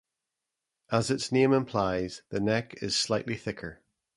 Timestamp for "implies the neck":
1.53-2.81